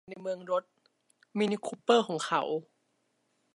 [0.03, 0.63] ฉันเห็นเบ็นในเมืองรถ
[1.37, 2.41] มินิคูเปอร์ของเขา